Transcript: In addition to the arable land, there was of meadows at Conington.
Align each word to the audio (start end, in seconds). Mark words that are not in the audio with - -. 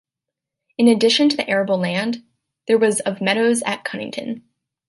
In 0.79 0.87
addition 0.87 1.29
to 1.29 1.37
the 1.37 1.47
arable 1.47 1.77
land, 1.77 2.23
there 2.65 2.79
was 2.79 3.01
of 3.01 3.21
meadows 3.21 3.61
at 3.61 3.83
Conington. 3.85 4.43